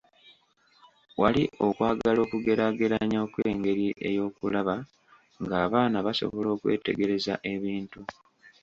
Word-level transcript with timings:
Wali 1.21 1.43
okwagala 1.67 2.19
okugeraageranya 2.25 3.17
okw’engeri 3.25 3.87
ey'okulaba 4.07 4.75
ng’abaana 5.41 5.97
basobola 6.05 6.47
okwetegereza 6.55 7.33
ebintu. 7.53 7.99